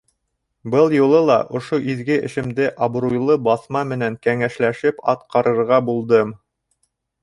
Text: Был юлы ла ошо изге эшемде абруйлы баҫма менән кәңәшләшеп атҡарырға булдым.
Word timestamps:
Был 0.75 0.89
юлы 0.95 1.19
ла 1.29 1.37
ошо 1.59 1.79
изге 1.93 2.17
эшемде 2.31 2.67
абруйлы 2.89 3.37
баҫма 3.51 3.87
менән 3.93 4.21
кәңәшләшеп 4.27 5.09
атҡарырға 5.17 5.85
булдым. 5.93 6.39